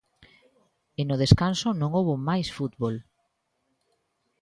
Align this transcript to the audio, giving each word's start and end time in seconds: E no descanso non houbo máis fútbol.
E 0.99 1.01
no 1.09 1.15
descanso 1.23 1.67
non 1.79 1.89
houbo 1.99 2.13
máis 2.29 2.47
fútbol. 2.57 2.95